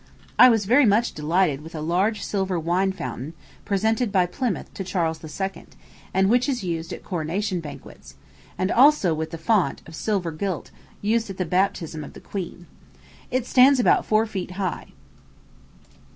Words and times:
I 0.39 0.49
was 0.49 0.65
very 0.65 0.87
much 0.87 1.13
delighted 1.13 1.61
with 1.61 1.75
a 1.75 1.79
large 1.79 2.23
silver 2.23 2.59
wine 2.59 2.91
fountain, 2.91 3.33
presented 3.65 4.11
by 4.11 4.25
Plymouth 4.25 4.73
to 4.73 4.83
Charles 4.83 5.23
II., 5.23 5.67
and 6.11 6.27
which 6.27 6.49
is 6.49 6.63
used 6.63 6.91
at 6.91 7.03
coronation 7.03 7.59
banquets; 7.59 8.15
and 8.57 8.71
also 8.71 9.13
with 9.13 9.29
the 9.29 9.37
font, 9.37 9.83
of 9.85 9.93
silver 9.93 10.31
gilt; 10.31 10.71
used 11.03 11.29
at 11.29 11.37
the 11.37 11.45
baptism 11.45 12.03
of 12.03 12.13
the 12.13 12.19
Queen. 12.19 12.65
It 13.29 13.45
stands 13.45 13.79
about 13.79 14.03
four 14.07 14.25
feet 14.25 14.49
high. 14.57 14.87